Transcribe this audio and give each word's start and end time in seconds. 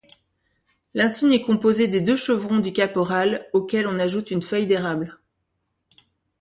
L'insigne 0.95 1.33
est 1.33 1.43
composé 1.43 1.87
des 1.87 2.01
deux 2.01 2.15
chevrons 2.15 2.57
du 2.57 2.73
caporal 2.73 3.47
auxquels 3.53 3.85
on 3.85 3.99
ajoute 3.99 4.31
une 4.31 4.41
feuille 4.41 4.65
d'érable. 4.65 5.19